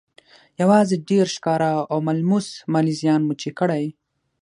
يوازې 0.61 0.95
ډېر 1.09 1.25
ښکاره 1.35 1.71
او 1.91 1.97
ملموس 2.07 2.47
مالي 2.71 2.93
زيان 3.01 3.21
مو 3.27 3.33
چې 3.41 3.49
کړی 3.59 3.83